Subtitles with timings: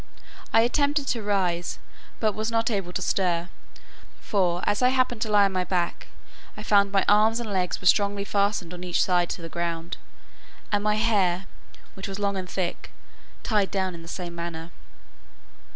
[0.51, 1.77] I attempted to rise,
[2.19, 3.49] but was not able to stir:
[4.19, 6.07] for, as I happened to lie on my back,
[6.57, 9.97] I found my arms and legs were strongly fastened on each side to the ground;
[10.71, 11.45] and my hair,
[11.93, 12.89] which was long and thick,
[13.43, 14.71] tied down in the same manner.